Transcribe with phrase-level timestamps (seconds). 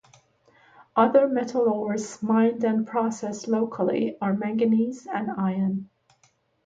[0.95, 5.91] Other metal ores mined and processed locally are manganese and iron.